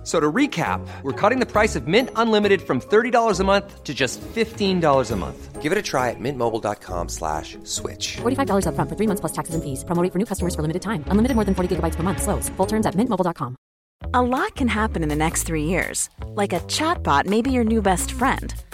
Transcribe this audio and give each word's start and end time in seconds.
F- 0.00 0.06
So 0.06 0.18
to 0.18 0.32
recap, 0.32 0.80
we're 1.02 1.12
cutting 1.12 1.40
the 1.40 1.46
price 1.46 1.76
of 1.76 1.86
Mint 1.86 2.08
Unlimited 2.16 2.62
from 2.62 2.80
$30 2.80 3.38
a 3.40 3.44
month 3.44 3.84
to 3.84 3.92
just 3.92 4.18
$15 4.34 5.10
a 5.10 5.16
month. 5.16 5.60
Give 5.60 5.72
it 5.72 5.78
a 5.78 5.82
try 5.82 6.08
at 6.08 6.16
mintmobile.com 6.18 7.08
slash 7.10 7.58
switch. 7.64 8.16
$45 8.22 8.64
upfront 8.64 8.88
for 8.88 8.96
three 8.96 9.06
months 9.06 9.20
plus 9.20 9.32
taxes 9.32 9.54
and 9.54 9.62
fees. 9.62 9.84
Promo 9.84 10.02
rate 10.02 10.10
for 10.12 10.18
new 10.18 10.24
customers 10.24 10.54
for 10.54 10.62
limited 10.62 10.80
time. 10.80 11.04
Unlimited 11.12 11.34
more 11.36 11.44
than 11.44 11.54
40 11.54 11.76
gigabytes 11.76 11.96
per 11.96 12.02
month. 12.02 12.22
Slows. 12.22 12.48
Full 12.56 12.66
terms 12.66 12.86
at 12.86 12.94
mintmobile.com. 12.94 13.56
A 14.14 14.22
lot 14.22 14.54
can 14.56 14.68
happen 14.68 15.02
in 15.02 15.10
the 15.10 15.16
next 15.16 15.42
three 15.44 15.64
years. 15.64 16.08
Like 16.34 16.54
a 16.56 16.60
chatbot 16.60 17.26
may 17.26 17.42
be 17.42 17.50
your 17.52 17.64
new 17.64 17.82
best 17.82 18.12
friend. 18.12 18.54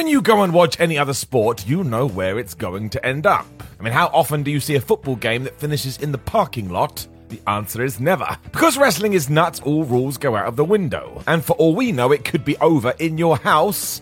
When 0.00 0.08
you 0.08 0.22
go 0.22 0.40
and 0.44 0.54
watch 0.54 0.80
any 0.80 0.96
other 0.96 1.12
sport, 1.12 1.68
you 1.68 1.84
know 1.84 2.06
where 2.06 2.38
it's 2.38 2.54
going 2.54 2.88
to 2.88 3.04
end 3.04 3.26
up. 3.26 3.44
I 3.78 3.82
mean, 3.82 3.92
how 3.92 4.06
often 4.14 4.42
do 4.42 4.50
you 4.50 4.58
see 4.58 4.74
a 4.76 4.80
football 4.80 5.14
game 5.14 5.44
that 5.44 5.60
finishes 5.60 5.98
in 5.98 6.10
the 6.10 6.16
parking 6.16 6.70
lot? 6.70 7.06
The 7.28 7.38
answer 7.46 7.84
is 7.84 8.00
never. 8.00 8.38
Because 8.50 8.78
wrestling 8.78 9.12
is 9.12 9.28
nuts, 9.28 9.60
all 9.60 9.84
rules 9.84 10.16
go 10.16 10.36
out 10.36 10.46
of 10.46 10.56
the 10.56 10.64
window. 10.64 11.22
And 11.26 11.44
for 11.44 11.52
all 11.56 11.74
we 11.74 11.92
know, 11.92 12.12
it 12.12 12.24
could 12.24 12.46
be 12.46 12.56
over 12.60 12.94
in 12.98 13.18
your 13.18 13.36
house. 13.36 14.00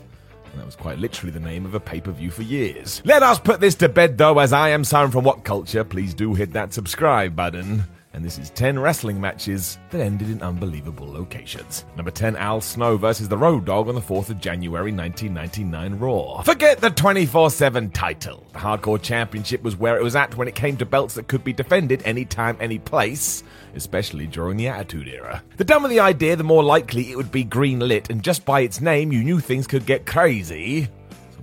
That 0.55 0.65
was 0.65 0.77
quite 0.77 1.01
literally 1.01 1.33
the 1.33 1.41
name 1.41 1.67
of 1.67 1.75
a 1.75 1.81
pay 1.81 2.01
per 2.01 2.13
view 2.13 2.31
for 2.31 2.43
years. 2.43 3.03
Let 3.05 3.25
us 3.25 3.41
put 3.41 3.59
this 3.59 3.75
to 3.75 3.89
bed, 3.89 4.19
though, 4.19 4.39
as 4.39 4.53
I 4.53 4.69
am 4.69 4.85
Simon 4.85 5.11
from 5.11 5.25
What 5.25 5.43
Culture. 5.43 5.83
Please 5.83 6.15
do 6.15 6.33
hit 6.33 6.53
that 6.53 6.73
subscribe 6.73 7.35
button. 7.35 7.83
And 8.13 8.25
this 8.25 8.39
is 8.39 8.51
10 8.51 8.79
wrestling 8.79 9.21
matches 9.21 9.79
that 9.91 10.01
ended 10.01 10.31
in 10.31 10.43
unbelievable 10.43 11.11
locations. 11.11 11.85
Number 11.97 12.11
10, 12.11 12.37
Al 12.37 12.61
Snow 12.61 12.97
versus 12.97 13.29
the 13.29 13.37
Road 13.37 13.65
Dog 13.65 13.89
on 13.89 13.95
the 13.95 14.01
4th 14.01 14.31
of 14.31 14.41
January 14.41 14.93
1999 14.93 15.99
Raw. 15.99 16.43
Forget 16.43 16.81
the 16.81 16.91
24 16.91 17.51
7 17.51 17.91
title. 17.91 18.47
The 18.53 18.59
Hardcore 18.59 19.01
Championship 19.01 19.63
was 19.63 19.77
where 19.77 19.97
it 19.97 20.03
was 20.03 20.17
at 20.17 20.37
when 20.37 20.49
it 20.49 20.55
came 20.55 20.77
to 20.79 20.87
belts 20.87 21.15
that 21.15 21.29
could 21.29 21.45
be 21.45 21.53
defended 21.53 22.03
anytime, 22.05 22.57
any 22.61 22.79
place, 22.79 23.45
especially 23.75 24.27
during 24.27 24.57
the 24.57 24.69
Attitude 24.69 25.09
Era. 25.09 25.43
The 25.57 25.65
dumber 25.65 25.89
the 25.89 26.01
idea, 26.01 26.37
the 26.37 26.45
more 26.45 26.65
likely 26.65 27.11
it 27.11 27.17
would 27.17 27.31
be 27.31 27.45
green 27.45 27.81
lit, 27.81 28.11
and 28.11 28.23
just 28.23 28.45
by 28.45 28.61
its 28.61 28.81
name, 28.81 29.13
you 29.13 29.23
knew 29.23 29.41
things 29.41 29.67
could 29.67 29.87
get 29.87 30.07
crazy 30.07 30.89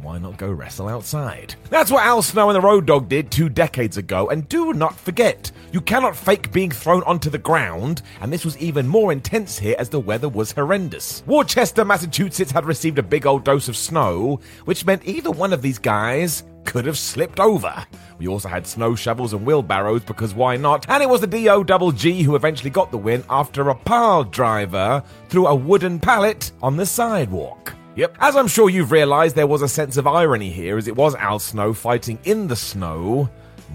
why 0.06 0.20
not 0.20 0.38
go 0.38 0.52
wrestle 0.52 0.88
outside? 0.88 1.56
That's 1.72 1.90
what 1.90 2.06
Al 2.06 2.22
Snow 2.22 2.52
and 2.52 2.56
the 2.56 2.62
Road 2.62 2.86
Dog 2.86 3.10
did 3.10 3.32
two 3.32 3.50
decades 3.50 3.98
ago, 3.98 4.30
and 4.30 4.48
do 4.48 4.72
not 4.72 4.96
forget, 5.00 5.52
you 5.72 5.82
cannot 5.82 6.16
fake 6.16 6.52
being 6.52 6.70
thrown 6.70 7.02
onto 7.04 7.32
the 7.32 7.40
ground, 7.40 8.04
and 8.22 8.32
this 8.32 8.46
was 8.46 8.56
even 8.60 8.88
more 8.88 9.12
intense 9.12 9.58
here 9.58 9.76
as 9.80 9.90
the 9.90 10.00
weather 10.00 10.30
was 10.30 10.52
horrendous. 10.52 11.24
Worcester, 11.26 11.84
Massachusetts 11.84 12.52
had 12.52 12.66
received 12.66 13.00
a 13.00 13.04
big 13.04 13.26
old 13.26 13.44
dose 13.44 13.68
of 13.68 13.76
snow, 13.76 14.40
which 14.66 14.86
meant 14.86 15.08
either 15.08 15.32
one 15.32 15.52
of 15.52 15.64
these 15.64 15.80
guys 15.80 16.44
could 16.66 16.86
have 16.86 17.00
slipped 17.00 17.40
over. 17.40 17.74
We 18.20 18.28
also 18.28 18.48
had 18.48 18.68
snow 18.68 18.94
shovels 18.94 19.34
and 19.34 19.44
wheelbarrows 19.44 20.04
because 20.04 20.36
why 20.36 20.56
not? 20.56 20.88
And 20.88 21.02
it 21.02 21.10
was 21.10 21.22
the 21.22 21.28
DO 21.28 21.64
double 21.64 21.92
G 21.92 22.22
who 22.22 22.36
eventually 22.36 22.70
got 22.70 22.92
the 22.92 22.98
win 22.98 23.24
after 23.28 23.70
a 23.70 23.76
pile 23.76 24.24
driver 24.24 25.02
through 25.30 25.48
a 25.48 25.56
wooden 25.56 26.00
pallet 26.00 26.52
on 26.62 26.78
the 26.78 26.86
sidewalk. 26.86 27.74
Yep. 27.96 28.18
As 28.20 28.36
I'm 28.36 28.50
sure 28.50 28.70
you've 28.70 28.92
realised, 28.92 29.38
there 29.38 29.48
was 29.48 29.62
a 29.62 29.70
sense 29.70 29.96
of 29.96 30.06
irony 30.06 30.50
here, 30.50 30.78
as 30.78 30.90
it 30.90 30.96
was 30.98 31.16
Al 31.16 31.40
Snow 31.40 31.74
fighting 31.74 32.20
in 32.26 32.48
the 32.48 32.56
snow. 32.56 33.30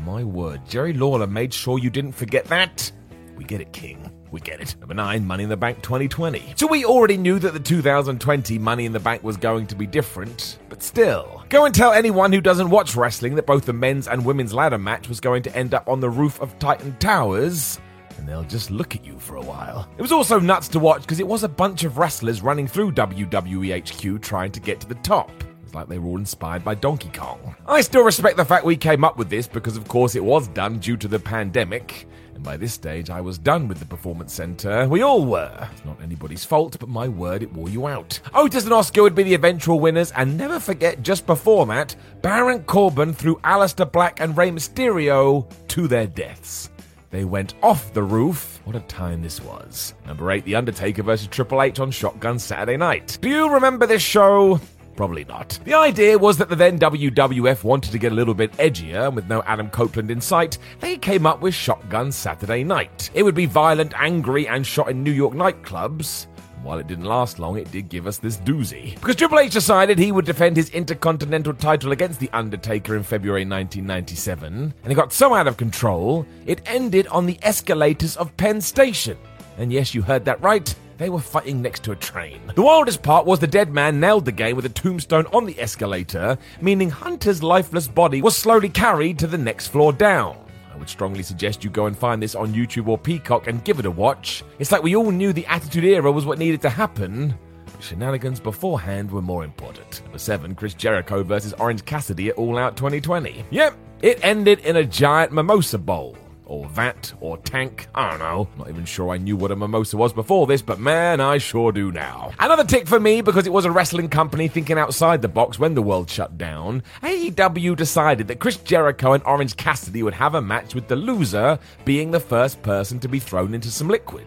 My 0.04 0.24
word, 0.24 0.60
Jerry 0.68 0.92
Lawler 0.92 1.26
made 1.26 1.54
sure 1.54 1.78
you 1.78 1.88
didn't 1.88 2.12
forget 2.12 2.44
that. 2.46 2.92
We 3.36 3.44
get 3.44 3.62
it, 3.62 3.72
King. 3.72 4.12
We 4.30 4.40
get 4.40 4.60
it. 4.60 4.76
Number 4.78 4.94
9, 4.94 5.26
Money 5.26 5.44
in 5.44 5.48
the 5.48 5.56
Bank 5.56 5.82
2020. 5.82 6.52
So 6.56 6.66
we 6.66 6.84
already 6.84 7.16
knew 7.16 7.38
that 7.38 7.54
the 7.54 7.60
2020 7.60 8.58
Money 8.58 8.84
in 8.84 8.92
the 8.92 9.00
Bank 9.00 9.24
was 9.24 9.38
going 9.38 9.66
to 9.68 9.74
be 9.74 9.86
different, 9.86 10.58
but 10.68 10.82
still. 10.82 11.42
Go 11.48 11.64
and 11.64 11.74
tell 11.74 11.92
anyone 11.92 12.30
who 12.30 12.42
doesn't 12.42 12.68
watch 12.68 12.94
wrestling 12.94 13.36
that 13.36 13.46
both 13.46 13.64
the 13.64 13.72
men's 13.72 14.06
and 14.06 14.24
women's 14.24 14.52
ladder 14.52 14.78
match 14.78 15.08
was 15.08 15.18
going 15.18 15.42
to 15.44 15.56
end 15.56 15.72
up 15.72 15.88
on 15.88 16.00
the 16.00 16.10
roof 16.10 16.38
of 16.42 16.58
Titan 16.58 16.94
Towers 16.98 17.80
and 18.20 18.28
they'll 18.28 18.44
just 18.44 18.70
look 18.70 18.94
at 18.94 19.04
you 19.04 19.18
for 19.18 19.36
a 19.36 19.42
while. 19.42 19.88
It 19.96 20.02
was 20.02 20.12
also 20.12 20.38
nuts 20.38 20.68
to 20.68 20.78
watch 20.78 21.02
because 21.02 21.20
it 21.20 21.26
was 21.26 21.42
a 21.42 21.48
bunch 21.48 21.84
of 21.84 21.96
wrestlers 21.96 22.42
running 22.42 22.68
through 22.68 22.92
WWE 22.92 23.80
HQ 23.88 24.22
trying 24.22 24.52
to 24.52 24.60
get 24.60 24.78
to 24.80 24.86
the 24.86 24.94
top. 24.96 25.30
It's 25.64 25.74
like 25.74 25.88
they 25.88 25.98
were 25.98 26.08
all 26.08 26.18
inspired 26.18 26.62
by 26.62 26.74
Donkey 26.74 27.10
Kong. 27.14 27.56
I 27.66 27.80
still 27.80 28.04
respect 28.04 28.36
the 28.36 28.44
fact 28.44 28.66
we 28.66 28.76
came 28.76 29.04
up 29.04 29.16
with 29.16 29.30
this 29.30 29.48
because, 29.48 29.76
of 29.76 29.88
course, 29.88 30.16
it 30.16 30.24
was 30.24 30.48
done 30.48 30.80
due 30.80 30.98
to 30.98 31.08
the 31.08 31.18
pandemic. 31.18 32.06
And 32.34 32.44
by 32.44 32.58
this 32.58 32.74
stage, 32.74 33.08
I 33.08 33.22
was 33.22 33.38
done 33.38 33.68
with 33.68 33.78
the 33.78 33.86
Performance 33.86 34.34
Center. 34.34 34.86
We 34.86 35.00
all 35.00 35.24
were. 35.24 35.68
It's 35.72 35.84
not 35.86 36.02
anybody's 36.02 36.44
fault, 36.44 36.76
but 36.78 36.90
my 36.90 37.08
word, 37.08 37.42
it 37.42 37.52
wore 37.52 37.70
you 37.70 37.86
out. 37.86 38.20
Otis 38.34 38.64
and 38.64 38.72
Oscar 38.74 39.02
would 39.02 39.14
be 39.14 39.22
the 39.22 39.34
eventual 39.34 39.80
winners, 39.80 40.10
and 40.12 40.36
never 40.36 40.60
forget, 40.60 41.02
just 41.02 41.24
before 41.24 41.64
that, 41.66 41.96
Baron 42.20 42.64
Corbin 42.64 43.14
threw 43.14 43.36
Aleister 43.36 43.90
Black 43.90 44.20
and 44.20 44.36
Rey 44.36 44.50
Mysterio 44.50 45.50
to 45.68 45.88
their 45.88 46.06
deaths. 46.06 46.70
They 47.10 47.24
went 47.24 47.54
off 47.62 47.92
the 47.92 48.04
roof. 48.04 48.60
What 48.64 48.76
a 48.76 48.80
time 48.80 49.20
this 49.20 49.40
was. 49.42 49.94
Number 50.06 50.30
8, 50.30 50.44
The 50.44 50.54
Undertaker 50.54 51.02
versus 51.02 51.26
Triple 51.26 51.60
H 51.60 51.80
on 51.80 51.90
Shotgun 51.90 52.38
Saturday 52.38 52.76
night. 52.76 53.18
Do 53.20 53.28
you 53.28 53.52
remember 53.52 53.84
this 53.84 54.02
show? 54.02 54.60
Probably 54.94 55.24
not. 55.24 55.58
The 55.64 55.74
idea 55.74 56.16
was 56.16 56.36
that 56.38 56.48
the 56.48 56.56
then 56.56 56.78
WWF 56.78 57.64
wanted 57.64 57.90
to 57.90 57.98
get 57.98 58.12
a 58.12 58.14
little 58.14 58.34
bit 58.34 58.52
edgier, 58.58 59.08
and 59.08 59.16
with 59.16 59.28
no 59.28 59.42
Adam 59.42 59.70
Copeland 59.70 60.10
in 60.10 60.20
sight, 60.20 60.58
they 60.78 60.96
came 60.96 61.26
up 61.26 61.40
with 61.40 61.54
Shotgun 61.54 62.12
Saturday 62.12 62.62
Night. 62.62 63.10
It 63.14 63.24
would 63.24 63.34
be 63.34 63.46
violent, 63.46 63.92
angry, 63.96 64.46
and 64.46 64.64
shot 64.64 64.90
in 64.90 65.02
New 65.02 65.10
York 65.10 65.34
nightclubs. 65.34 66.26
While 66.62 66.78
it 66.78 66.86
didn't 66.86 67.06
last 67.06 67.38
long, 67.38 67.56
it 67.56 67.72
did 67.72 67.88
give 67.88 68.06
us 68.06 68.18
this 68.18 68.36
doozy. 68.36 68.94
Because 68.96 69.16
Triple 69.16 69.38
H 69.38 69.52
decided 69.52 69.98
he 69.98 70.12
would 70.12 70.26
defend 70.26 70.56
his 70.56 70.68
Intercontinental 70.70 71.54
title 71.54 71.92
against 71.92 72.20
The 72.20 72.28
Undertaker 72.34 72.96
in 72.96 73.02
February 73.02 73.42
1997, 73.42 74.74
and 74.82 74.92
it 74.92 74.94
got 74.94 75.12
so 75.12 75.32
out 75.32 75.48
of 75.48 75.56
control, 75.56 76.26
it 76.44 76.60
ended 76.66 77.06
on 77.06 77.24
the 77.24 77.38
escalators 77.42 78.16
of 78.18 78.36
Penn 78.36 78.60
Station. 78.60 79.16
And 79.56 79.72
yes, 79.72 79.94
you 79.94 80.02
heard 80.02 80.26
that 80.26 80.40
right. 80.42 80.74
They 80.98 81.08
were 81.08 81.20
fighting 81.20 81.62
next 81.62 81.82
to 81.84 81.92
a 81.92 81.96
train. 81.96 82.40
The 82.54 82.60
wildest 82.60 83.02
part 83.02 83.24
was 83.24 83.38
the 83.38 83.46
dead 83.46 83.72
man 83.72 83.98
nailed 83.98 84.26
the 84.26 84.32
game 84.32 84.54
with 84.54 84.66
a 84.66 84.70
tombstone 84.70 85.24
on 85.32 85.46
the 85.46 85.58
escalator, 85.58 86.36
meaning 86.60 86.90
Hunter's 86.90 87.42
lifeless 87.42 87.88
body 87.88 88.20
was 88.20 88.36
slowly 88.36 88.68
carried 88.68 89.18
to 89.20 89.26
the 89.26 89.38
next 89.38 89.68
floor 89.68 89.94
down. 89.94 90.36
Would 90.80 90.88
strongly 90.88 91.22
suggest 91.22 91.62
you 91.62 91.68
go 91.70 91.86
and 91.86 91.96
find 91.96 92.22
this 92.22 92.34
on 92.34 92.54
YouTube 92.54 92.88
or 92.88 92.96
Peacock 92.98 93.46
and 93.46 93.62
give 93.62 93.78
it 93.78 93.84
a 93.86 93.90
watch. 93.90 94.42
It's 94.58 94.72
like 94.72 94.82
we 94.82 94.96
all 94.96 95.10
knew 95.10 95.32
the 95.32 95.46
Attitude 95.46 95.84
Era 95.84 96.10
was 96.10 96.24
what 96.24 96.38
needed 96.38 96.62
to 96.62 96.70
happen. 96.70 97.34
but 97.66 97.82
Shenanigans 97.84 98.40
beforehand 98.40 99.10
were 99.12 99.20
more 99.20 99.44
important. 99.44 100.02
Number 100.04 100.18
7, 100.18 100.54
Chris 100.54 100.72
Jericho 100.72 101.22
versus 101.22 101.52
Orange 101.58 101.84
Cassidy 101.84 102.30
at 102.30 102.36
All 102.36 102.56
Out 102.56 102.78
2020. 102.78 103.44
Yep, 103.50 103.76
it 104.00 104.18
ended 104.24 104.60
in 104.60 104.76
a 104.76 104.84
giant 104.84 105.32
mimosa 105.32 105.78
bowl 105.78 106.16
or 106.50 106.66
vat, 106.66 107.12
or 107.20 107.38
tank. 107.38 107.86
I 107.94 108.10
don't 108.10 108.18
know. 108.18 108.48
Not 108.58 108.68
even 108.68 108.84
sure 108.84 109.10
I 109.10 109.18
knew 109.18 109.36
what 109.36 109.52
a 109.52 109.56
mimosa 109.56 109.96
was 109.96 110.12
before 110.12 110.48
this, 110.48 110.62
but 110.62 110.80
man, 110.80 111.20
I 111.20 111.38
sure 111.38 111.70
do 111.70 111.92
now. 111.92 112.32
Another 112.40 112.64
tick 112.64 112.88
for 112.88 112.98
me 112.98 113.20
because 113.20 113.46
it 113.46 113.52
was 113.52 113.64
a 113.64 113.70
wrestling 113.70 114.08
company 114.08 114.48
thinking 114.48 114.76
outside 114.76 115.22
the 115.22 115.28
box 115.28 115.60
when 115.60 115.74
the 115.74 115.82
world 115.82 116.10
shut 116.10 116.36
down. 116.36 116.82
AEW 117.02 117.76
decided 117.76 118.26
that 118.26 118.40
Chris 118.40 118.56
Jericho 118.56 119.12
and 119.12 119.22
Orange 119.24 119.56
Cassidy 119.56 120.02
would 120.02 120.14
have 120.14 120.34
a 120.34 120.42
match 120.42 120.74
with 120.74 120.88
the 120.88 120.96
loser 120.96 121.56
being 121.84 122.10
the 122.10 122.18
first 122.18 122.60
person 122.62 122.98
to 122.98 123.08
be 123.08 123.20
thrown 123.20 123.54
into 123.54 123.70
some 123.70 123.88
liquid. 123.88 124.26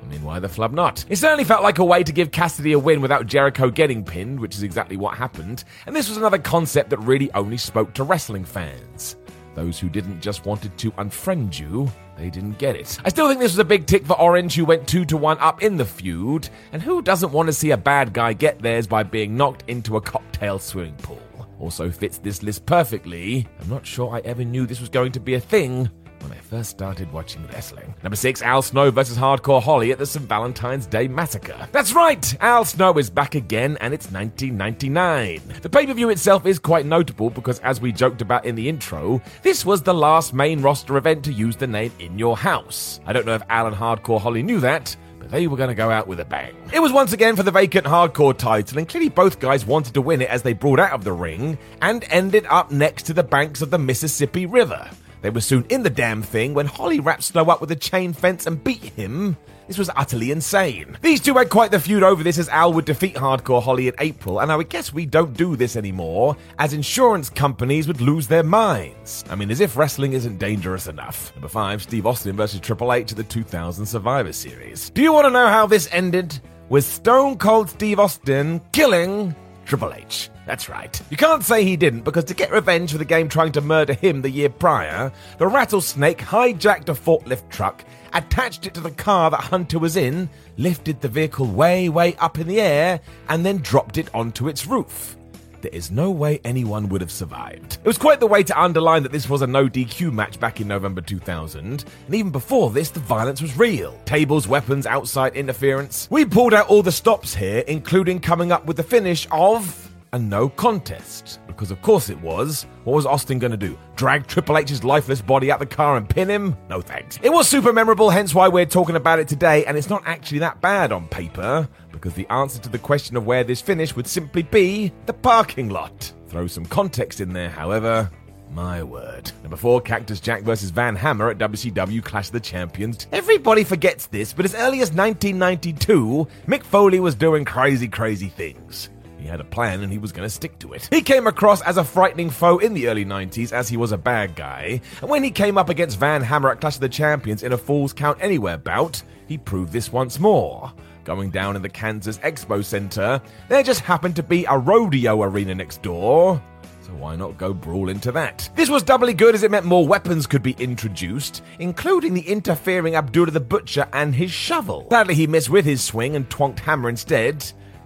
I 0.00 0.06
mean, 0.06 0.22
why 0.22 0.38
the 0.38 0.48
flub 0.48 0.72
not? 0.72 1.04
It 1.08 1.16
certainly 1.16 1.44
felt 1.44 1.64
like 1.64 1.80
a 1.80 1.84
way 1.84 2.04
to 2.04 2.12
give 2.12 2.30
Cassidy 2.30 2.72
a 2.72 2.78
win 2.78 3.00
without 3.00 3.26
Jericho 3.26 3.68
getting 3.68 4.04
pinned, 4.04 4.38
which 4.38 4.54
is 4.54 4.62
exactly 4.62 4.96
what 4.96 5.18
happened, 5.18 5.64
and 5.86 5.94
this 5.94 6.08
was 6.08 6.18
another 6.18 6.38
concept 6.38 6.90
that 6.90 6.98
really 6.98 7.32
only 7.32 7.56
spoke 7.56 7.94
to 7.94 8.04
wrestling 8.04 8.44
fans. 8.44 9.16
Those 9.54 9.78
who 9.78 9.88
didn't 9.88 10.20
just 10.20 10.46
wanted 10.46 10.76
to 10.78 10.92
unfriend 10.92 11.58
you, 11.58 11.90
they 12.16 12.30
didn't 12.30 12.58
get 12.58 12.76
it. 12.76 12.98
I 13.04 13.08
still 13.08 13.28
think 13.28 13.40
this 13.40 13.52
was 13.52 13.58
a 13.58 13.64
big 13.64 13.86
tick 13.86 14.06
for 14.06 14.18
Orange, 14.20 14.54
who 14.54 14.64
went 14.64 14.86
2 14.86 15.04
to 15.06 15.16
1 15.16 15.38
up 15.38 15.62
in 15.62 15.76
the 15.76 15.84
feud, 15.84 16.48
and 16.72 16.82
who 16.82 17.02
doesn't 17.02 17.32
want 17.32 17.48
to 17.48 17.52
see 17.52 17.70
a 17.70 17.76
bad 17.76 18.12
guy 18.12 18.32
get 18.32 18.60
theirs 18.60 18.86
by 18.86 19.02
being 19.02 19.36
knocked 19.36 19.64
into 19.68 19.96
a 19.96 20.00
cocktail 20.00 20.58
swimming 20.58 20.96
pool? 20.96 21.20
also 21.60 21.90
fits 21.90 22.18
this 22.18 22.42
list 22.42 22.64
perfectly. 22.66 23.46
I'm 23.60 23.68
not 23.68 23.86
sure 23.86 24.14
I 24.14 24.20
ever 24.20 24.44
knew 24.44 24.66
this 24.66 24.80
was 24.80 24.88
going 24.88 25.12
to 25.12 25.20
be 25.20 25.34
a 25.34 25.40
thing 25.40 25.90
when 26.22 26.32
I 26.32 26.36
first 26.36 26.70
started 26.70 27.12
watching 27.12 27.46
wrestling. 27.48 27.94
Number 28.02 28.16
six, 28.16 28.42
Al 28.42 28.62
Snow 28.62 28.90
versus 28.90 29.16
Hardcore 29.18 29.62
Holly 29.62 29.92
at 29.92 29.98
the 29.98 30.06
St. 30.06 30.24
Valentine's 30.26 30.86
Day 30.86 31.08
Massacre. 31.08 31.68
That's 31.72 31.92
right, 31.92 32.36
Al 32.40 32.64
Snow 32.64 32.96
is 32.98 33.10
back 33.10 33.34
again, 33.34 33.76
and 33.80 33.92
it's 33.94 34.10
1999. 34.10 35.60
The 35.62 35.68
pay 35.68 35.86
per 35.86 35.94
view 35.94 36.10
itself 36.10 36.46
is 36.46 36.58
quite 36.58 36.86
notable 36.86 37.30
because, 37.30 37.58
as 37.60 37.80
we 37.80 37.92
joked 37.92 38.22
about 38.22 38.44
in 38.44 38.54
the 38.54 38.68
intro, 38.68 39.20
this 39.42 39.64
was 39.64 39.82
the 39.82 39.94
last 39.94 40.34
main 40.34 40.62
roster 40.62 40.96
event 40.96 41.24
to 41.24 41.32
use 41.32 41.56
the 41.56 41.66
name 41.66 41.92
In 41.98 42.18
Your 42.18 42.36
House. 42.36 43.00
I 43.06 43.12
don't 43.12 43.26
know 43.26 43.34
if 43.34 43.42
Al 43.48 43.66
and 43.66 43.76
Hardcore 43.76 44.20
Holly 44.20 44.42
knew 44.42 44.60
that, 44.60 44.96
but 45.18 45.30
they 45.30 45.46
were 45.46 45.56
going 45.56 45.68
to 45.68 45.74
go 45.74 45.90
out 45.90 46.06
with 46.06 46.20
a 46.20 46.24
bang. 46.24 46.54
It 46.72 46.80
was 46.80 46.92
once 46.92 47.12
again 47.12 47.36
for 47.36 47.42
the 47.42 47.50
vacant 47.50 47.86
hardcore 47.86 48.36
title, 48.36 48.78
and 48.78 48.88
clearly 48.88 49.08
both 49.08 49.40
guys 49.40 49.66
wanted 49.66 49.94
to 49.94 50.02
win 50.02 50.22
it 50.22 50.30
as 50.30 50.42
they 50.42 50.52
brought 50.52 50.80
out 50.80 50.92
of 50.92 51.04
the 51.04 51.12
ring 51.12 51.58
and 51.82 52.04
ended 52.10 52.46
up 52.48 52.70
next 52.70 53.04
to 53.04 53.14
the 53.14 53.22
banks 53.22 53.62
of 53.62 53.70
the 53.70 53.78
Mississippi 53.78 54.46
River. 54.46 54.88
They 55.20 55.30
were 55.30 55.40
soon 55.40 55.64
in 55.68 55.82
the 55.82 55.90
damn 55.90 56.22
thing 56.22 56.54
when 56.54 56.66
Holly 56.66 57.00
wrapped 57.00 57.24
Snow 57.24 57.44
up 57.44 57.60
with 57.60 57.70
a 57.70 57.76
chain 57.76 58.12
fence 58.12 58.46
and 58.46 58.62
beat 58.62 58.82
him. 58.82 59.36
This 59.68 59.76
was 59.76 59.90
utterly 59.96 60.30
insane. 60.30 60.96
These 61.02 61.20
two 61.20 61.34
had 61.34 61.50
quite 61.50 61.70
the 61.70 61.78
feud 61.78 62.02
over 62.02 62.22
this 62.22 62.38
as 62.38 62.48
Al 62.48 62.72
would 62.72 62.86
defeat 62.86 63.14
Hardcore 63.16 63.62
Holly 63.62 63.88
in 63.88 63.94
April, 63.98 64.40
and 64.40 64.50
I 64.50 64.56
would 64.56 64.70
guess 64.70 64.94
we 64.94 65.04
don't 65.04 65.36
do 65.36 65.56
this 65.56 65.76
anymore, 65.76 66.38
as 66.58 66.72
insurance 66.72 67.28
companies 67.28 67.86
would 67.86 68.00
lose 68.00 68.26
their 68.26 68.42
minds. 68.42 69.24
I 69.28 69.34
mean, 69.34 69.50
as 69.50 69.60
if 69.60 69.76
wrestling 69.76 70.14
isn't 70.14 70.38
dangerous 70.38 70.86
enough. 70.86 71.34
Number 71.34 71.48
5, 71.48 71.82
Steve 71.82 72.06
Austin 72.06 72.34
versus 72.34 72.60
Triple 72.60 72.94
H 72.94 73.10
at 73.10 73.18
the 73.18 73.24
2000 73.24 73.84
Survivor 73.84 74.32
Series. 74.32 74.88
Do 74.88 75.02
you 75.02 75.12
want 75.12 75.26
to 75.26 75.30
know 75.30 75.48
how 75.48 75.66
this 75.66 75.86
ended? 75.92 76.40
With 76.70 76.84
Stone 76.84 77.36
Cold 77.36 77.68
Steve 77.68 78.00
Austin 78.00 78.62
killing 78.72 79.34
Triple 79.68 79.92
H. 79.92 80.30
That's 80.46 80.70
right. 80.70 80.98
You 81.10 81.18
can't 81.18 81.44
say 81.44 81.62
he 81.62 81.76
didn't, 81.76 82.00
because 82.00 82.24
to 82.24 82.34
get 82.34 82.50
revenge 82.50 82.90
for 82.90 82.96
the 82.96 83.04
game 83.04 83.28
trying 83.28 83.52
to 83.52 83.60
murder 83.60 83.92
him 83.92 84.22
the 84.22 84.30
year 84.30 84.48
prior, 84.48 85.12
the 85.36 85.46
rattlesnake 85.46 86.16
hijacked 86.16 86.88
a 86.88 86.94
forklift 86.94 87.50
truck, 87.50 87.84
attached 88.14 88.66
it 88.66 88.72
to 88.72 88.80
the 88.80 88.90
car 88.90 89.30
that 89.30 89.40
Hunter 89.40 89.78
was 89.78 89.98
in, 89.98 90.30
lifted 90.56 91.02
the 91.02 91.08
vehicle 91.08 91.44
way, 91.44 91.90
way 91.90 92.16
up 92.16 92.38
in 92.38 92.48
the 92.48 92.62
air, 92.62 92.98
and 93.28 93.44
then 93.44 93.58
dropped 93.58 93.98
it 93.98 94.08
onto 94.14 94.48
its 94.48 94.66
roof. 94.66 95.17
There 95.60 95.74
is 95.74 95.90
no 95.90 96.10
way 96.12 96.40
anyone 96.44 96.88
would 96.88 97.00
have 97.00 97.10
survived. 97.10 97.78
It 97.82 97.86
was 97.86 97.98
quite 97.98 98.20
the 98.20 98.26
way 98.28 98.44
to 98.44 98.60
underline 98.60 99.02
that 99.02 99.10
this 99.10 99.28
was 99.28 99.42
a 99.42 99.46
no 99.46 99.68
DQ 99.68 100.12
match 100.12 100.38
back 100.38 100.60
in 100.60 100.68
November 100.68 101.00
2000, 101.00 101.84
and 102.06 102.14
even 102.14 102.30
before 102.30 102.70
this, 102.70 102.90
the 102.90 103.00
violence 103.00 103.42
was 103.42 103.56
real. 103.56 103.98
Tables, 104.04 104.46
weapons, 104.46 104.86
outside 104.86 105.34
interference. 105.34 106.06
We 106.10 106.24
pulled 106.24 106.54
out 106.54 106.68
all 106.68 106.82
the 106.82 106.92
stops 106.92 107.34
here, 107.34 107.64
including 107.66 108.20
coming 108.20 108.52
up 108.52 108.66
with 108.66 108.76
the 108.76 108.84
finish 108.84 109.26
of 109.32 109.90
a 110.12 110.18
no 110.18 110.48
contest. 110.48 111.40
Because 111.46 111.70
of 111.70 111.82
course 111.82 112.08
it 112.08 112.20
was. 112.20 112.66
What 112.84 112.94
was 112.94 113.04
Austin 113.04 113.38
going 113.38 113.50
to 113.50 113.56
do? 113.56 113.76
Drag 113.96 114.26
Triple 114.26 114.56
H's 114.58 114.84
lifeless 114.84 115.20
body 115.20 115.50
out 115.50 115.58
the 115.58 115.66
car 115.66 115.96
and 115.96 116.08
pin 116.08 116.28
him? 116.28 116.56
No 116.70 116.80
thanks. 116.80 117.18
It 117.20 117.30
was 117.30 117.48
super 117.48 117.72
memorable, 117.72 118.10
hence 118.10 118.34
why 118.34 118.48
we're 118.48 118.64
talking 118.64 118.96
about 118.96 119.18
it 119.18 119.26
today, 119.28 119.64
and 119.64 119.76
it's 119.76 119.90
not 119.90 120.02
actually 120.06 120.38
that 120.38 120.60
bad 120.60 120.92
on 120.92 121.08
paper, 121.08 121.68
because 121.98 122.14
the 122.14 122.26
answer 122.28 122.60
to 122.60 122.68
the 122.68 122.78
question 122.78 123.16
of 123.16 123.26
where 123.26 123.44
this 123.44 123.60
finished 123.60 123.96
would 123.96 124.06
simply 124.06 124.42
be 124.42 124.92
the 125.06 125.12
parking 125.12 125.68
lot. 125.68 126.12
Throw 126.28 126.46
some 126.46 126.64
context 126.64 127.20
in 127.20 127.32
there, 127.32 127.50
however. 127.50 128.10
My 128.52 128.82
word. 128.82 129.30
Number 129.42 129.56
four, 129.56 129.80
Cactus 129.80 130.20
Jack 130.20 130.42
versus 130.42 130.70
Van 130.70 130.96
Hammer 130.96 131.30
at 131.30 131.38
WCW 131.38 132.02
Clash 132.02 132.28
of 132.28 132.32
the 132.32 132.40
Champions. 132.40 133.06
Everybody 133.12 133.62
forgets 133.62 134.06
this, 134.06 134.32
but 134.32 134.44
as 134.44 134.54
early 134.54 134.80
as 134.80 134.92
1992, 134.92 136.26
Mick 136.46 136.62
Foley 136.62 137.00
was 137.00 137.14
doing 137.14 137.44
crazy, 137.44 137.88
crazy 137.88 138.28
things. 138.28 138.88
He 139.18 139.26
had 139.26 139.40
a 139.40 139.44
plan 139.44 139.82
and 139.82 139.92
he 139.92 139.98
was 139.98 140.12
going 140.12 140.26
to 140.26 140.30
stick 140.34 140.58
to 140.60 140.72
it. 140.72 140.88
He 140.90 141.02
came 141.02 141.26
across 141.26 141.60
as 141.62 141.76
a 141.76 141.84
frightening 141.84 142.30
foe 142.30 142.58
in 142.58 142.72
the 142.72 142.88
early 142.88 143.04
90s 143.04 143.52
as 143.52 143.68
he 143.68 143.76
was 143.76 143.92
a 143.92 143.98
bad 143.98 144.36
guy, 144.36 144.80
and 145.00 145.10
when 145.10 145.24
he 145.24 145.30
came 145.30 145.58
up 145.58 145.68
against 145.68 145.98
Van 145.98 146.22
Hammer 146.22 146.50
at 146.50 146.60
Clash 146.60 146.76
of 146.76 146.80
the 146.80 146.88
Champions 146.88 147.42
in 147.42 147.52
a 147.52 147.58
Falls 147.58 147.92
Count 147.92 148.18
Anywhere 148.20 148.58
bout, 148.58 149.02
he 149.26 149.36
proved 149.36 149.72
this 149.72 149.92
once 149.92 150.18
more. 150.18 150.72
Going 151.08 151.30
down 151.30 151.56
in 151.56 151.62
the 151.62 151.70
Kansas 151.70 152.18
Expo 152.18 152.62
Center, 152.62 153.18
there 153.48 153.62
just 153.62 153.80
happened 153.80 154.14
to 154.16 154.22
be 154.22 154.44
a 154.44 154.58
rodeo 154.58 155.22
arena 155.22 155.54
next 155.54 155.80
door. 155.80 156.38
So 156.82 156.92
why 156.92 157.16
not 157.16 157.38
go 157.38 157.54
brawl 157.54 157.88
into 157.88 158.12
that? 158.12 158.50
This 158.56 158.68
was 158.68 158.82
doubly 158.82 159.14
good 159.14 159.34
as 159.34 159.42
it 159.42 159.50
meant 159.50 159.64
more 159.64 159.86
weapons 159.88 160.26
could 160.26 160.42
be 160.42 160.54
introduced, 160.58 161.42
including 161.60 162.12
the 162.12 162.28
interfering 162.28 162.94
Abdullah 162.94 163.30
the 163.30 163.40
Butcher 163.40 163.88
and 163.94 164.14
his 164.14 164.30
shovel. 164.30 164.86
Sadly, 164.90 165.14
he 165.14 165.26
missed 165.26 165.48
with 165.48 165.64
his 165.64 165.82
swing 165.82 166.14
and 166.14 166.28
twonked 166.28 166.58
Hammer 166.58 166.90
instead. 166.90 167.36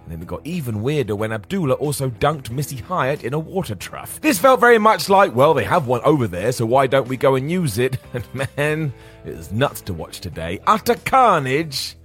And 0.03 0.11
then 0.11 0.21
it 0.21 0.27
got 0.27 0.45
even 0.45 0.81
weirder 0.81 1.15
when 1.15 1.31
Abdullah 1.31 1.75
also 1.75 2.09
dunked 2.09 2.49
Missy 2.49 2.75
Hyatt 2.75 3.23
in 3.23 3.33
a 3.33 3.39
water 3.39 3.75
trough. 3.75 4.19
This 4.19 4.37
felt 4.37 4.59
very 4.59 4.79
much 4.79 5.07
like, 5.07 5.33
well, 5.33 5.53
they 5.53 5.63
have 5.63 5.87
one 5.87 6.01
over 6.03 6.27
there, 6.27 6.51
so 6.51 6.65
why 6.65 6.87
don't 6.87 7.07
we 7.07 7.15
go 7.15 7.35
and 7.35 7.49
use 7.49 7.77
it? 7.77 7.99
And 8.13 8.49
man, 8.57 8.93
it 9.23 9.37
was 9.37 9.53
nuts 9.53 9.79
to 9.83 9.93
watch 9.93 10.19
today. 10.19 10.59
Utter 10.67 10.95
carnage! 10.95 11.95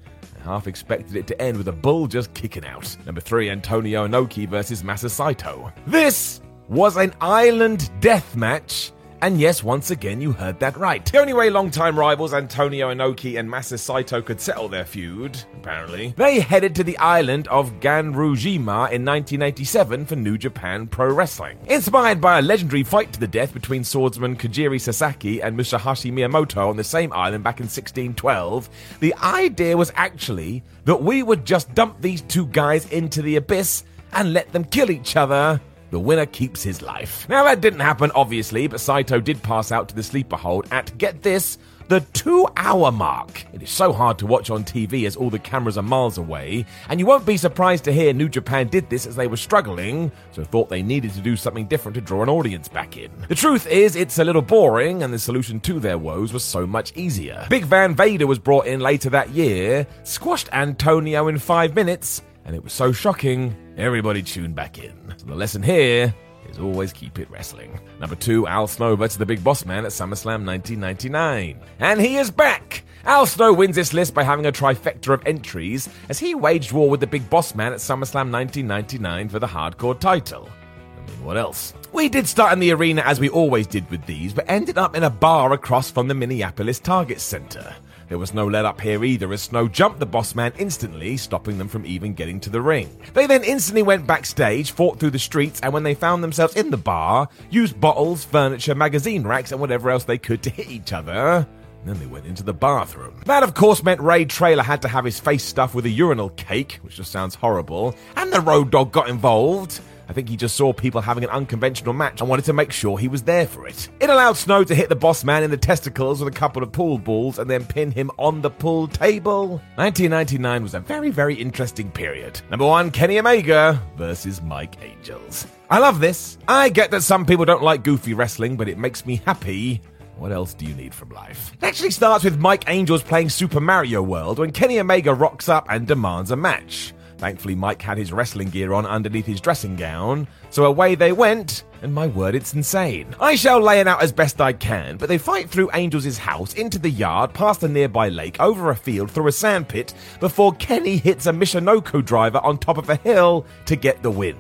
Half 0.45 0.67
expected 0.67 1.17
it 1.17 1.27
to 1.27 1.41
end 1.41 1.59
with 1.59 1.69
a 1.69 1.73
bull 1.73 2.07
just 2.07 2.33
kicking 2.35 2.65
out. 2.65 2.97
Number 3.07 3.21
three, 3.21 3.51
Antonio 3.51 4.07
Inoki 4.07 4.49
versus 4.49 4.83
Masa 4.83 5.11
Saito. 5.11 5.73
This 5.87 6.41
was 6.69 6.97
an 6.97 7.15
island 7.21 7.91
death 8.01 8.37
match 8.37 8.93
and 9.21 9.41
yes, 9.41 9.65
once 9.65 9.91
again, 9.91 10.21
you 10.21 10.33
heard 10.33 10.61
that 10.61 10.77
right. 10.77 11.05
The 11.05 11.19
only 11.19 11.33
way 11.33 11.51
longtime 11.51 11.99
rivals 11.99 12.33
Antonio 12.33 12.93
Inoki 12.93 13.39
and 13.39 13.49
Masa 13.49 13.79
Saito 13.79 14.23
could 14.23 14.41
settle 14.41 14.69
their 14.69 14.85
feud, 14.85 15.43
apparently, 15.57 16.15
they 16.17 16.41
headed 16.41 16.75
to 16.77 16.85
the 16.85 16.97
island 16.99 17.49
of 17.49 17.81
Ganryujima 17.81 18.91
in 18.93 19.05
1987 19.05 20.07
for 20.07 20.17
New 20.17 20.39
Japan 20.39 20.87
Pro 20.87 21.13
Wrestling. 21.13 21.59
Inspired 21.67 22.21
by 22.21 22.39
a 22.39 22.43
legendary 22.43 22.85
fight 22.85 23.13
to 23.13 23.21
the 23.21 23.27
death 23.27 23.53
between 23.53 23.83
swordsman 23.83 24.37
Kojiro 24.37 24.81
Sasaki 24.81 25.43
and 25.43 25.57
Musashi 25.57 26.13
Miyamoto 26.13 26.69
on 26.69 26.77
the 26.77 26.85
same 26.85 27.13
island 27.13 27.43
back 27.43 27.59
in 27.59 27.65
1612, 27.65 28.71
the 29.01 29.15
idea 29.17 29.77
was 29.77 29.93
actually 29.97 30.63
that 30.85 31.03
we 31.03 31.23
would 31.23 31.45
just 31.45 31.75
dump 31.75 32.01
these 32.01 32.23
two 32.23 32.47
guys 32.47 32.89
into 32.91 33.23
the 33.23 33.37
abyss 33.37 33.85
and 34.13 34.33
let 34.33 34.53
them 34.53 34.65
kill 34.65 34.91
each 34.91 35.17
other 35.17 35.61
the 35.91 36.01
winner 36.01 36.27
keeps 36.27 36.63
his 36.63 36.83
life. 36.83 37.29
Now, 37.29 37.45
that 37.45 37.61
didn't 37.61 37.81
happen, 37.81 38.11
obviously, 38.15 38.67
but 38.67 38.81
Saito 38.81 39.21
did 39.21 39.43
pass 39.43 39.73
out 39.73 39.89
to 39.89 39.95
the 39.95 40.03
sleeper 40.03 40.37
hold 40.37 40.67
at, 40.71 40.97
get 40.99 41.23
this, 41.23 41.59
the 41.89 42.01
two 42.13 42.47
hour 42.57 42.93
mark. 42.93 43.47
It 43.53 43.63
is 43.63 43.71
so 43.71 43.93
hard 43.93 44.19
to 44.19 44.27
watch 44.27 44.51
on 44.51 44.63
TV 44.63 45.07
as 45.07 45.17
all 45.17 45.31
the 45.31 45.39
cameras 45.39 45.79
are 45.79 45.83
miles 45.83 46.19
away, 46.19 46.67
and 46.89 47.01
you 47.01 47.07
won't 47.07 47.25
be 47.25 47.37
surprised 47.37 47.85
to 47.85 47.93
hear 47.93 48.13
New 48.13 48.29
Japan 48.29 48.69
did 48.69 48.89
this 48.91 49.07
as 49.07 49.17
they 49.17 49.27
were 49.27 49.39
struggling, 49.39 50.13
so 50.33 50.45
thought 50.45 50.69
they 50.69 50.83
needed 50.83 51.13
to 51.15 51.21
do 51.21 51.35
something 51.35 51.67
different 51.67 51.95
to 51.95 52.01
draw 52.01 52.23
an 52.23 52.29
audience 52.29 52.69
back 52.69 52.97
in. 52.97 53.11
The 53.29 53.35
truth 53.35 53.67
is, 53.67 53.97
it's 53.97 54.19
a 54.19 54.25
little 54.25 54.43
boring, 54.43 55.03
and 55.03 55.13
the 55.13 55.19
solution 55.19 55.61
to 55.61 55.81
their 55.81 55.99
woes 55.99 56.33
was 56.33 56.45
so 56.45 56.67
much 56.67 56.95
easier. 56.95 57.47
Big 57.49 57.65
Van 57.65 57.95
Vader 57.95 58.27
was 58.27 58.39
brought 58.39 58.67
in 58.67 58.81
later 58.81 59.09
that 59.11 59.31
year, 59.31 59.87
squashed 60.05 60.51
Antonio 60.53 61.29
in 61.29 61.39
five 61.39 61.75
minutes, 61.75 62.23
and 62.45 62.55
it 62.55 62.63
was 62.63 62.73
so 62.73 62.93
shocking, 62.93 63.55
everybody 63.77 64.23
tuned 64.23 64.55
back 64.55 64.79
in. 64.79 64.95
So 65.17 65.27
the 65.27 65.35
lesson 65.35 65.63
here 65.63 66.15
is 66.49 66.59
always 66.59 66.93
keep 66.93 67.19
it 67.19 67.31
wrestling. 67.31 67.79
Number 68.01 68.17
two, 68.17 68.47
Al 68.47 68.67
Snow 68.67 68.97
versus 68.97 69.19
the 69.19 69.27
Big 69.27 69.45
Boss 69.45 69.65
Man 69.65 69.85
at 69.85 69.93
SummerSlam 69.93 70.45
1999. 70.47 71.61
And 71.79 72.01
he 72.01 72.17
is 72.17 72.31
back! 72.31 72.85
Al 73.05 73.27
Snow 73.27 73.53
wins 73.53 73.77
this 73.77 73.93
list 73.93 74.15
by 74.15 74.23
having 74.23 74.47
a 74.47 74.53
trifecta 74.53 75.15
of 75.15 75.27
entries 75.27 75.89
as 76.09 76.19
he 76.19 76.35
waged 76.35 76.73
war 76.73 76.91
with 76.91 77.01
the 77.01 77.07
Big 77.07 77.29
Boss 77.31 77.55
Man 77.55 77.73
at 77.73 77.79
SummerSlam 77.79 78.33
1999 78.33 79.29
for 79.29 79.39
the 79.39 79.47
hardcore 79.47 79.99
title. 79.99 80.49
I 80.97 81.11
mean, 81.11 81.25
what 81.25 81.37
else? 81.37 81.75
We 81.93 82.09
did 82.09 82.27
start 82.27 82.53
in 82.53 82.59
the 82.59 82.73
arena 82.73 83.03
as 83.03 83.19
we 83.19 83.29
always 83.31 83.67
did 83.67 83.89
with 83.91 84.05
these, 84.05 84.35
but 84.35 84.49
ended 84.49 84.77
up 84.77 84.95
in 84.95 85.05
a 85.05 85.11
bar 85.11 85.53
across 85.53 85.91
from 85.91 86.09
the 86.09 86.15
Minneapolis 86.15 86.79
Target 86.79 87.21
Center. 87.21 87.75
There 88.09 88.19
was 88.19 88.33
no 88.33 88.47
let 88.47 88.65
up 88.65 88.81
here 88.81 89.05
either, 89.05 89.31
as 89.35 89.43
Snow 89.43 89.69
jumped 89.69 90.01
the 90.01 90.07
boss 90.07 90.35
man 90.35 90.55
instantly, 90.59 91.19
stopping 91.19 91.59
them 91.59 91.69
from 91.69 91.85
even 91.85 92.15
getting 92.15 92.41
to 92.41 92.49
the 92.49 92.63
ring. 92.63 92.89
They 93.13 93.27
then 93.27 93.45
instantly 93.45 93.83
went 93.83 94.07
backstage, 94.07 94.71
fought 94.71 94.99
through 94.99 95.11
the 95.11 95.19
streets, 95.19 95.61
and 95.61 95.75
when 95.75 95.83
they 95.83 95.95
found 95.95 96.25
themselves 96.25 96.57
in 96.57 96.71
the 96.71 96.79
bar, 96.79 97.29
used 97.51 97.79
bottles, 97.79 98.25
furniture, 98.25 98.75
magazine 98.75 99.27
racks, 99.27 99.53
and 99.53 99.61
whatever 99.61 99.91
else 99.91 100.05
they 100.05 100.17
could 100.17 100.43
to 100.45 100.51
hit 100.51 100.71
each 100.71 100.95
other. 100.95 101.47
Then 101.85 101.99
they 101.99 102.07
went 102.07 102.27
into 102.27 102.43
the 102.43 102.55
bathroom. 102.55 103.15
That, 103.27 103.43
of 103.43 103.53
course, 103.55 103.83
meant 103.83 104.01
Ray 104.01 104.25
Trailer 104.25 104.63
had 104.63 104.83
to 104.83 104.89
have 104.89 105.05
his 105.05 105.21
face 105.21 105.45
stuffed 105.45 105.75
with 105.75 105.85
a 105.85 105.91
urinal 105.91 106.31
cake, 106.31 106.81
which 106.83 106.97
just 106.97 107.13
sounds 107.13 107.35
horrible, 107.35 107.95
and 108.17 108.33
the 108.33 108.41
road 108.41 108.71
dog 108.71 108.91
got 108.91 109.11
involved. 109.11 109.81
I 110.09 110.13
think 110.15 110.29
he 110.29 110.37
just 110.37 110.57
saw 110.57 110.73
people 110.73 111.01
having 111.01 111.25
an 111.25 111.31
unconventional 111.31 111.93
match 111.93 112.21
and 112.21 112.31
wanted 112.31 112.47
to 112.47 112.53
make 112.55 112.73
sure 112.73 112.99
he 112.99 113.09
was 113.09 113.23
there 113.23 113.47
for 113.47 113.67
it. 113.67 113.89
It 114.01 114.09
allowed 114.09 114.37
Snow 114.37 114.65
to 114.65 114.75
hit 114.75 114.89
the 114.89 114.97
boss 114.97 115.23
man 115.23 115.43
in 115.43 115.51
the 115.51 115.57
testicles 115.57 116.23
with 116.23 116.35
a 116.35 116.37
couple 116.37 116.63
of 116.63 116.73
pool 116.73 116.99
balls 116.99 117.39
and 117.39 117.49
then 117.49 117.67
pin 117.67 117.91
him 117.91 118.11
on 118.19 118.41
the 118.41 118.51
pool 118.51 118.89
table. 118.89 119.61
1999 119.77 120.63
was 120.63 120.75
a 120.75 120.81
very, 120.81 121.11
very 121.11 121.35
interesting 121.35 121.91
period. 121.91 122.41
Number 122.51 122.67
one, 122.67 122.91
Kenny 122.91 123.19
Omega 123.19 123.83
versus 123.97 124.41
Mike 124.41 124.77
Angels. 124.83 125.47
I 125.71 125.79
love 125.79 126.01
this. 126.01 126.39
I 126.49 126.71
get 126.71 126.91
that 126.93 127.03
some 127.03 127.27
people 127.27 127.45
don't 127.45 127.63
like 127.63 127.85
goofy 127.85 128.15
wrestling, 128.15 128.57
but 128.57 128.69
it 128.69 128.79
makes 128.79 129.05
me 129.05 129.17
happy. 129.27 129.83
What 130.17 130.33
else 130.33 130.55
do 130.55 130.65
you 130.65 130.75
need 130.75 130.95
from 130.95 131.11
life? 131.11 131.53
It 131.55 131.65
actually 131.65 131.93
starts 131.93 132.25
with 132.25 132.41
Mike 132.41 132.65
Angels 132.67 133.03
playing 133.03 133.29
Super 133.29 133.61
Mario 133.61 134.03
World 134.03 134.39
when 134.39 134.51
Kenny 134.51 134.81
Omega 134.81 135.15
rocks 135.15 135.49
up 135.49 135.67
and 135.71 135.87
demands 135.87 136.31
a 136.33 136.37
match. 136.37 136.93
Thankfully, 137.19 137.57
Mike 137.57 137.83
had 137.83 137.99
his 137.99 138.13
wrestling 138.13 138.49
gear 138.49 138.73
on 138.73 138.87
underneath 138.87 139.27
his 139.27 139.41
dressing 139.41 139.75
gown, 139.75 140.29
so 140.51 140.65
away 140.65 140.95
they 140.95 141.11
went, 141.11 141.65
and 141.83 141.93
my 141.93 142.07
word, 142.07 142.37
it's 142.37 142.55
insane. 142.55 143.15
I 143.21 143.35
shall 143.35 143.61
lay 143.61 143.81
it 143.81 143.89
out 143.89 144.03
as 144.03 144.13
best 144.13 144.41
I 144.41 144.53
can, 144.53 144.97
but 144.97 145.09
they 145.09 145.19
fight 145.19 145.51
through 145.51 145.71
Angels' 145.75 146.17
house, 146.17 146.55
into 146.55 146.79
the 146.79 146.91
yard, 146.91 147.35
past 147.35 147.65
a 147.65 147.69
nearby 147.69 148.09
lake, 148.09 148.41
over 148.41 148.71
a 148.71 148.77
field, 148.77 149.11
through 149.11 149.27
a 149.27 149.33
sandpit, 149.33 149.95
before 150.21 150.55
Kenny 150.55 150.97
hits 150.97 151.27
a 151.27 151.33
Michinoku 151.33 152.05
driver 152.05 152.39
on 152.39 152.57
top 152.57 152.79
of 152.79 152.89
a 152.89 152.97
hill 152.97 153.45
to 153.67 153.75
get 153.75 154.01
the 154.03 154.11
win. 154.11 154.37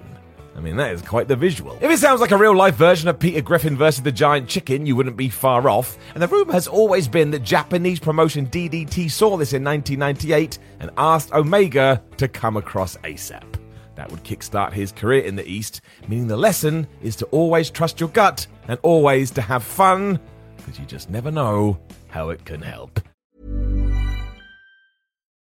I 0.58 0.60
mean, 0.60 0.76
that 0.78 0.90
is 0.90 1.02
quite 1.02 1.28
the 1.28 1.36
visual. 1.36 1.78
If 1.80 1.88
it 1.88 1.98
sounds 1.98 2.20
like 2.20 2.32
a 2.32 2.36
real 2.36 2.54
life 2.54 2.74
version 2.74 3.08
of 3.08 3.20
Peter 3.20 3.40
Griffin 3.40 3.76
versus 3.76 4.02
the 4.02 4.10
Giant 4.10 4.48
Chicken, 4.48 4.86
you 4.86 4.96
wouldn't 4.96 5.16
be 5.16 5.28
far 5.28 5.70
off. 5.70 5.96
And 6.14 6.22
the 6.22 6.26
rumour 6.26 6.52
has 6.52 6.66
always 6.66 7.06
been 7.06 7.30
that 7.30 7.44
Japanese 7.44 8.00
promotion 8.00 8.48
DDT 8.48 9.08
saw 9.08 9.36
this 9.36 9.52
in 9.52 9.62
1998 9.62 10.58
and 10.80 10.90
asked 10.98 11.32
Omega 11.32 12.02
to 12.16 12.26
come 12.26 12.56
across 12.56 12.96
ASAP. 12.98 13.54
That 13.94 14.10
would 14.10 14.24
kickstart 14.24 14.72
his 14.72 14.90
career 14.90 15.22
in 15.22 15.36
the 15.36 15.48
East, 15.48 15.80
meaning 16.08 16.26
the 16.26 16.36
lesson 16.36 16.88
is 17.02 17.14
to 17.16 17.26
always 17.26 17.70
trust 17.70 18.00
your 18.00 18.08
gut 18.08 18.48
and 18.66 18.80
always 18.82 19.30
to 19.32 19.40
have 19.40 19.62
fun, 19.62 20.18
because 20.56 20.76
you 20.80 20.86
just 20.86 21.08
never 21.08 21.30
know 21.30 21.78
how 22.08 22.30
it 22.30 22.44
can 22.44 22.62
help. 22.62 22.98